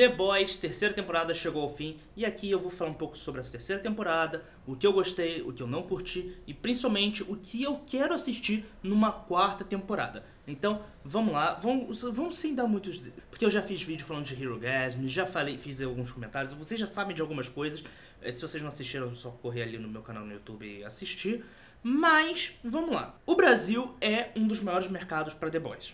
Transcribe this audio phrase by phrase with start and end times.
[0.00, 3.38] The Boys, terceira temporada chegou ao fim e aqui eu vou falar um pouco sobre
[3.38, 7.36] essa terceira temporada, o que eu gostei, o que eu não curti e principalmente o
[7.36, 10.24] que eu quero assistir numa quarta temporada.
[10.48, 13.02] Então, vamos lá, vamos, vamos sem dar muitos.
[13.28, 16.80] Porque eu já fiz vídeo falando de Hero Gasm, já falei, fiz alguns comentários, vocês
[16.80, 17.84] já sabem de algumas coisas.
[18.22, 20.82] Eh, se vocês não assistiram, é só correr ali no meu canal no YouTube e
[20.82, 21.44] assistir.
[21.82, 23.14] Mas, vamos lá.
[23.26, 25.92] O Brasil é um dos maiores mercados para The Boys.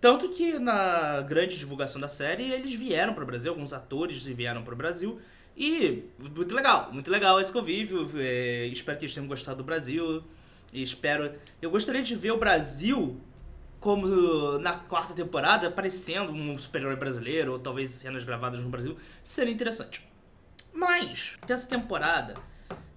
[0.00, 4.62] Tanto que na grande divulgação da série, eles vieram para o Brasil, alguns atores vieram
[4.62, 5.20] para o Brasil.
[5.56, 8.10] E muito legal, muito legal esse convívio.
[8.14, 10.24] É, espero que eles tenham gostado do Brasil.
[10.72, 11.34] E espero.
[11.60, 13.20] Eu gostaria de ver o Brasil
[13.78, 18.96] como na quarta temporada aparecendo um super-herói brasileiro, ou talvez cenas gravadas no Brasil.
[19.22, 20.06] Seria interessante.
[20.72, 22.34] Mas, dessa temporada,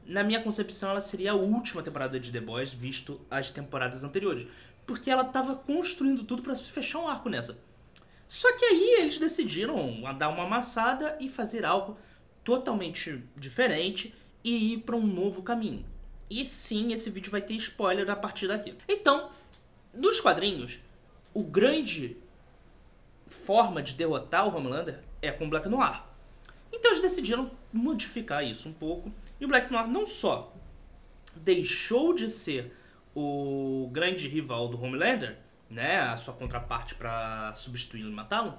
[0.06, 4.48] na minha concepção, ela seria a última temporada de The Boys, visto as temporadas anteriores
[4.86, 7.58] porque ela estava construindo tudo para fechar um arco nessa.
[8.28, 11.98] Só que aí eles decidiram dar uma amassada e fazer algo
[12.44, 14.14] totalmente diferente
[14.44, 15.86] e ir para um novo caminho.
[16.30, 18.76] E sim, esse vídeo vai ter spoiler a partir daqui.
[18.88, 19.30] Então,
[19.94, 20.80] nos quadrinhos,
[21.34, 22.18] o grande
[23.28, 26.02] forma de derrotar o Homelander é com o Black Noir.
[26.72, 29.12] Então eles decidiram modificar isso um pouco.
[29.40, 30.54] E o Black Noir não só
[31.36, 32.76] deixou de ser
[33.16, 35.38] o grande rival do Homelander,
[35.70, 38.58] né, a sua contraparte para substituí-lo e matá-lo,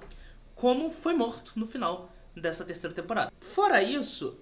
[0.55, 3.33] como foi morto no final dessa terceira temporada.
[3.41, 4.41] Fora isso,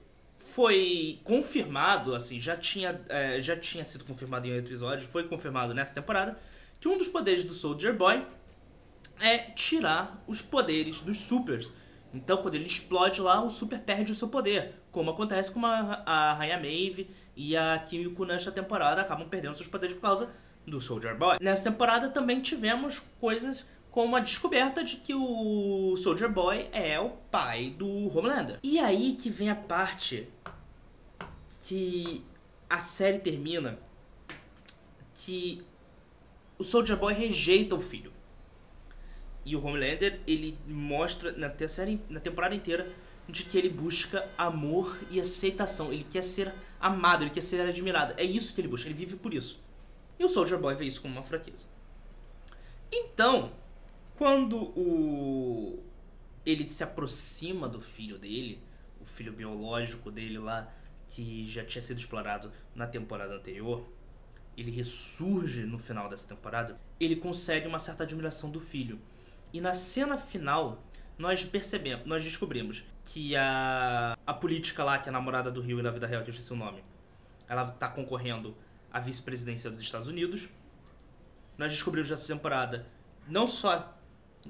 [0.55, 5.95] foi confirmado, assim, já tinha, é, já tinha sido confirmado em episódios, foi confirmado nessa
[5.95, 6.39] temporada,
[6.79, 8.25] que um dos poderes do Soldier Boy
[9.21, 11.71] é tirar os poderes dos supers.
[12.13, 16.03] Então, quando ele explode lá, o super perde o seu poder, como acontece com a,
[16.05, 20.31] a Rainha Maeve e a Kimiko nesta temporada acabam perdendo seus poderes por causa
[20.67, 21.39] do Soldier Boy.
[21.41, 27.11] Nessa temporada também tivemos coisas como a descoberta de que o Soldier Boy é o
[27.11, 28.59] pai do Homelander.
[28.63, 30.29] E aí que vem a parte
[31.63, 32.25] que
[32.69, 33.79] a série termina
[35.15, 35.63] que
[36.59, 38.13] o Soldier Boy rejeita o filho.
[39.45, 42.91] E o Homelander, ele mostra na, terceira, na temporada inteira
[43.29, 45.93] de que ele busca amor e aceitação.
[45.93, 48.15] Ele quer ser amado, ele quer ser admirado.
[48.17, 49.61] É isso que ele busca, ele vive por isso.
[50.19, 51.67] E o Soldier Boy vê isso como uma fraqueza.
[52.91, 53.53] Então,
[54.17, 55.83] quando o
[56.45, 58.61] ele se aproxima do filho dele,
[59.01, 60.73] o filho biológico dele lá,
[61.09, 63.87] que já tinha sido explorado na temporada anterior,
[64.57, 68.99] ele ressurge no final dessa temporada, ele consegue uma certa admiração do filho.
[69.53, 70.83] E na cena final,
[71.19, 75.81] nós percebemos, nós descobrimos que a, a política lá, que é a namorada do Rio
[75.81, 76.83] e na vida real, que eu esqueci o nome,
[77.49, 78.57] ela tá concorrendo
[78.93, 80.49] à vice-presidência dos Estados Unidos.
[81.59, 82.87] Nós descobrimos nessa temporada
[83.29, 83.95] não só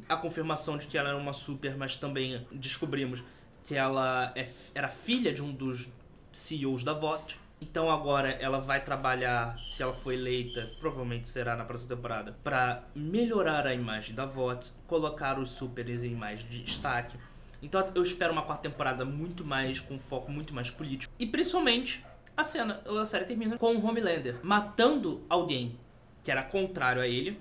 [0.09, 3.23] a confirmação de que ela era uma super, mas também descobrimos
[3.65, 5.89] que ela é, era filha de um dos
[6.33, 7.39] CEOs da VOT.
[7.61, 12.83] Então agora ela vai trabalhar, se ela for eleita, provavelmente será na próxima temporada, para
[12.95, 17.17] melhorar a imagem da VOT, colocar os supers em mais destaque
[17.62, 21.15] então eu espero uma quarta temporada muito mais, com foco muito mais político.
[21.17, 22.05] E principalmente,
[22.37, 25.78] a cena, a série termina com o Homelander matando alguém
[26.25, 27.41] que era contrário a ele,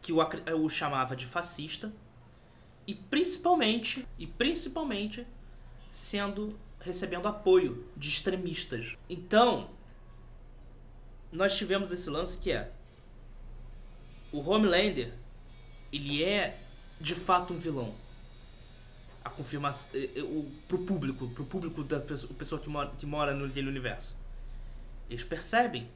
[0.00, 0.18] que o,
[0.56, 1.92] o chamava de fascista,
[2.86, 5.26] e principalmente, e principalmente,
[5.92, 8.96] sendo recebendo apoio de extremistas.
[9.08, 9.70] Então,
[11.30, 12.72] nós tivemos esse lance que é
[14.32, 15.12] o Homelander,
[15.92, 16.58] ele é
[17.00, 17.94] de fato um vilão
[19.24, 23.34] a confirmação eh, eh, o, público, pro público da pessoa, pessoa que mora, que mora
[23.34, 24.16] naquele universo.
[25.08, 25.88] Eles percebem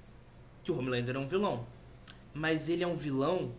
[0.62, 1.66] que o Homelander é um vilão,
[2.32, 3.52] mas ele é um vilão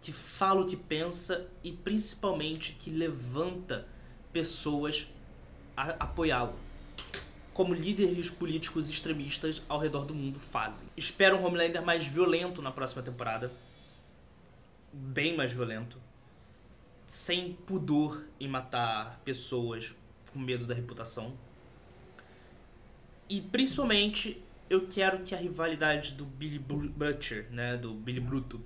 [0.00, 3.86] que fala o que pensa e principalmente que levanta
[4.32, 5.06] pessoas
[5.76, 6.54] a apoiá-lo.
[7.52, 10.88] Como líderes políticos extremistas ao redor do mundo fazem.
[10.96, 13.52] Espero um Homelander mais violento na próxima temporada.
[14.92, 15.98] Bem mais violento
[17.10, 19.92] sem pudor em matar pessoas
[20.32, 21.36] com medo da reputação.
[23.28, 24.40] E principalmente
[24.70, 28.64] eu quero que a rivalidade do Billy Butcher, né, do Billy Bruto,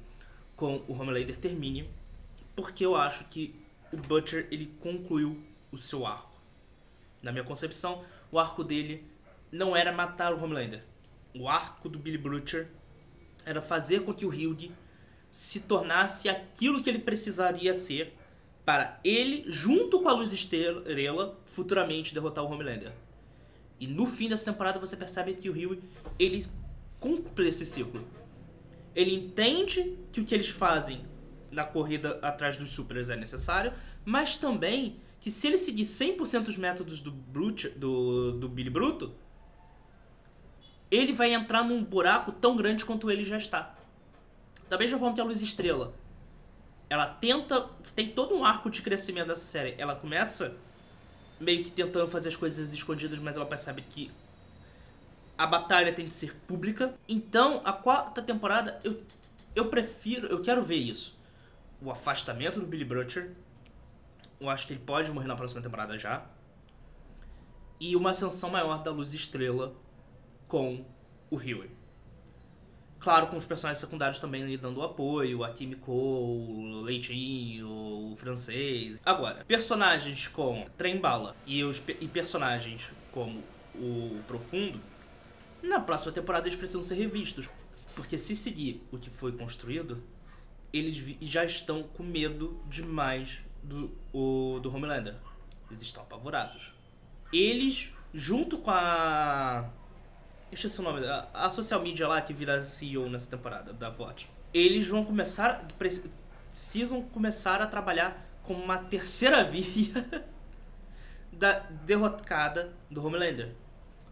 [0.54, 1.88] com o Homelander termine,
[2.54, 3.54] porque eu acho que
[3.90, 5.42] o Butcher ele concluiu
[5.72, 6.38] o seu arco.
[7.22, 9.06] Na minha concepção, o arco dele
[9.50, 10.84] não era matar o Homelander.
[11.34, 12.68] O arco do Billy Butcher
[13.46, 14.70] era fazer com que o Hilde
[15.30, 18.14] se tornasse aquilo que ele precisaria ser
[18.64, 22.92] para ele, junto com a Luz Estrela, futuramente derrotar o Homelander.
[23.78, 25.82] E no fim dessa temporada você percebe que o Rio
[26.18, 26.46] ele
[26.98, 28.02] cumpre esse ciclo.
[28.94, 31.04] Ele entende que o que eles fazem
[31.50, 33.72] na corrida atrás dos supers é necessário,
[34.04, 39.14] mas também que se ele seguir 100% dos métodos do, Brute, do, do Billy Bruto,
[40.90, 43.76] ele vai entrar num buraco tão grande quanto ele já está.
[44.68, 45.94] Também já vamos ter a Luz Estrela.
[46.88, 47.68] Ela tenta.
[47.94, 49.74] Tem todo um arco de crescimento dessa série.
[49.78, 50.56] Ela começa
[51.40, 54.10] meio que tentando fazer as coisas escondidas, mas ela percebe que
[55.36, 56.94] a batalha tem que ser pública.
[57.08, 59.02] Então, a quarta temporada, eu,
[59.54, 61.16] eu prefiro, eu quero ver isso.
[61.80, 63.32] O afastamento do Billy Butcher.
[64.40, 66.24] Eu acho que ele pode morrer na próxima temporada já.
[67.80, 69.74] E uma ascensão maior da Luz Estrela
[70.46, 70.84] com
[71.30, 71.70] o Huey.
[73.04, 78.98] Claro, com os personagens secundários também lhe dando apoio, a Kimiko, o Leitinho, o francês.
[79.04, 83.42] Agora, personagens como Trembala e, os, e personagens como
[83.74, 84.80] o Profundo,
[85.62, 87.50] na próxima temporada eles precisam ser revistos.
[87.94, 90.02] Porque se seguir o que foi construído,
[90.72, 95.16] eles já estão com medo demais do, o, do Homelander.
[95.68, 96.72] Eles estão apavorados.
[97.30, 99.68] Eles, junto com a
[100.54, 104.28] esqueci o nome, a, a social media lá que vira CEO nessa temporada da VOT.
[104.52, 110.24] Eles vão começar, precisam começar a trabalhar como uma terceira via
[111.32, 113.54] da derrocada do Homelander.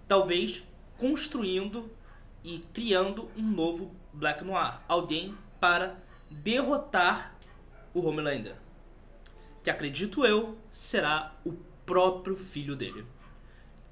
[0.08, 0.64] Talvez
[0.98, 1.90] construindo
[2.44, 4.80] e criando um novo Black Noir.
[4.88, 5.96] Alguém para
[6.30, 7.34] derrotar
[7.94, 8.56] o Homelander.
[9.62, 11.52] Que acredito eu será o
[11.86, 13.06] próprio filho dele.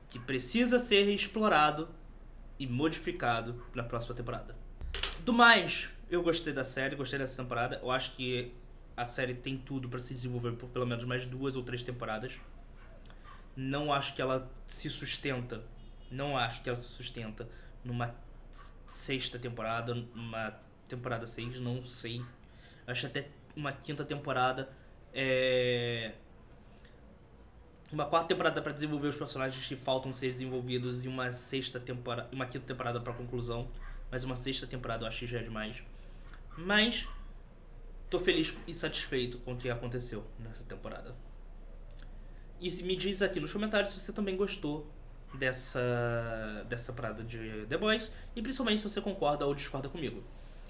[0.09, 1.89] Que precisa ser explorado
[2.61, 4.55] e modificado na próxima temporada.
[5.25, 7.81] Do mais, eu gostei da série, gostei dessa temporada.
[7.83, 8.53] Eu acho que
[8.95, 12.39] a série tem tudo para se desenvolver por pelo menos mais duas ou três temporadas.
[13.57, 15.65] Não acho que ela se sustenta.
[16.11, 17.49] Não acho que ela se sustenta
[17.83, 18.15] numa
[18.87, 20.55] sexta temporada, numa
[20.87, 22.23] temporada 6, não sei.
[22.87, 24.69] Acho até uma quinta temporada
[25.15, 26.13] é
[27.93, 32.29] uma quarta temporada para desenvolver os personagens que faltam ser desenvolvidos e uma sexta temporada,
[32.33, 33.69] uma quinta temporada para conclusão,
[34.11, 35.83] mas uma sexta temporada eu acho que já é demais.
[36.57, 37.09] Mas
[38.09, 41.15] tô feliz e satisfeito com o que aconteceu nessa temporada.
[42.61, 44.87] E me diz aqui nos comentários se você também gostou
[45.35, 50.23] dessa dessa parada de The Boys e principalmente se você concorda ou discorda comigo.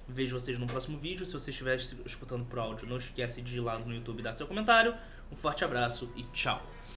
[0.06, 1.25] Vejo vocês no próximo vídeo.
[1.25, 4.32] Se você estiver escutando por áudio, não esquece de ir lá no YouTube e dar
[4.32, 4.94] seu comentário.
[5.31, 6.80] Um forte abraço e tchau!